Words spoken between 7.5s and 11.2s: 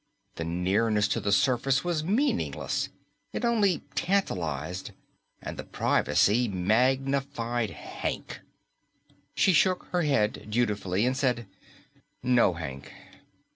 Hank._ She shook her head dutifully and